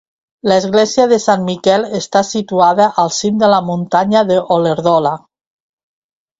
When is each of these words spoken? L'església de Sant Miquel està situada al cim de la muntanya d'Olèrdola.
L'església 0.51 1.05
de 1.11 1.19
Sant 1.25 1.43
Miquel 1.49 1.85
està 1.99 2.23
situada 2.31 2.89
al 3.05 3.13
cim 3.19 3.39
de 3.45 3.53
la 3.55 3.63
muntanya 3.69 4.27
d'Olèrdola. 4.33 5.17